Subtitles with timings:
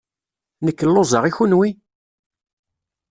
[0.65, 1.23] Nekk lluẓeɣ.
[1.29, 1.69] I kenwi?